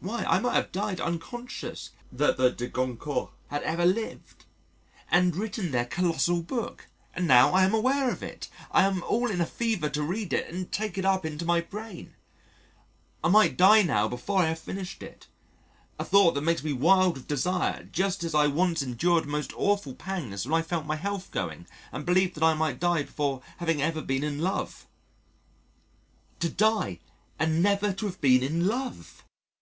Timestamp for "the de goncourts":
2.38-3.32